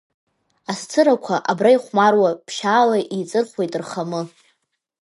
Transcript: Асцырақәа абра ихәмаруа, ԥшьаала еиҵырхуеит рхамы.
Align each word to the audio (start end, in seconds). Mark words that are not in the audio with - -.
Асцырақәа 0.71 1.35
абра 1.51 1.69
ихәмаруа, 1.75 2.29
ԥшьаала 2.45 2.97
еиҵырхуеит 3.15 3.73
рхамы. 3.81 4.21